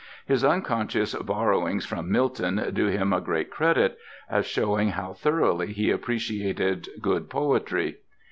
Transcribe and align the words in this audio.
His 0.25 0.43
unconscious 0.43 1.13
borrowings 1.13 1.85
from 1.85 2.11
Milton 2.11 2.71
do 2.73 2.87
him 2.87 3.13
great 3.23 3.51
credit, 3.51 3.99
as 4.31 4.47
showing 4.47 4.87
how 4.89 5.13
thoroughly 5.13 5.73
he 5.73 5.91
appreciated 5.91 6.89
good 7.03 7.29
poetry. 7.29 7.97